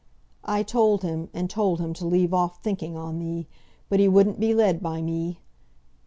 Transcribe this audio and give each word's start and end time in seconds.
"I 0.45 0.63
told 0.63 1.03
him, 1.03 1.29
and 1.31 1.47
told 1.47 1.79
him 1.79 1.93
to 1.93 2.07
leave 2.07 2.33
off 2.33 2.63
thinking 2.63 2.97
on 2.97 3.19
thee; 3.19 3.47
but 3.87 3.99
he 3.99 4.07
wouldn't 4.07 4.39
be 4.39 4.51
led 4.51 4.81
by 4.81 4.99
me. 4.99 5.37